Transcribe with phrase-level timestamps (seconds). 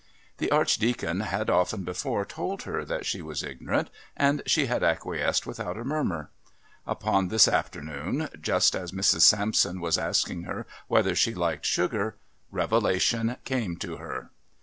[0.39, 5.45] The Archdeacon had often before told her that she was ignorant, and she had acquiesced
[5.45, 6.31] without a murmur.
[6.87, 9.21] Upon this afternoon, just as Mrs.
[9.21, 12.15] Sampson was asking her whether she liked sugar,
[12.49, 14.31] revelation came to her.